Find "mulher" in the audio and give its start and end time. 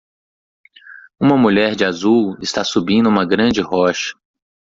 1.37-1.75